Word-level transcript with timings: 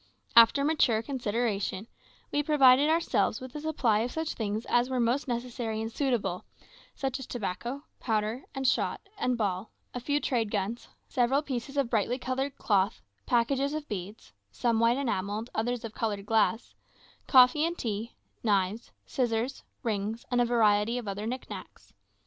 After 0.35 0.63
mature 0.63 1.03
consideration, 1.03 1.85
we 2.31 2.41
provided 2.41 2.89
ourselves 2.89 3.39
with 3.39 3.53
a 3.53 3.61
supply 3.61 3.99
of 3.99 4.11
such 4.11 4.33
things 4.33 4.65
as 4.65 4.89
were 4.89 4.99
most 4.99 5.27
necessary 5.27 5.79
and 5.79 5.91
suitable 5.91 6.43
such 6.95 7.19
as 7.19 7.27
tobacco, 7.27 7.83
powder, 7.99 8.45
and 8.55 8.67
shot, 8.67 8.99
and 9.19 9.37
ball, 9.37 9.69
a 9.93 9.99
few 9.99 10.19
trade 10.19 10.49
guns, 10.49 10.87
several 11.07 11.43
pieces 11.43 11.77
of 11.77 11.91
brightly 11.91 12.17
coloured 12.17 12.57
cloth, 12.57 12.99
packages 13.27 13.75
of 13.75 13.87
beads 13.87 14.33
(some 14.51 14.79
white 14.79 14.97
enamelled, 14.97 15.51
others 15.53 15.85
of 15.85 15.93
coloured 15.93 16.25
glass), 16.25 16.73
coffee 17.27 17.63
and 17.63 17.77
tea, 17.77 18.15
knives, 18.43 18.91
scissors, 19.05 19.61
rings, 19.83 20.25
and 20.31 20.41
a 20.41 20.45
variety 20.45 20.97
of 20.97 21.07
other 21.07 21.27
knick 21.27 21.47
knacks. 21.47 21.93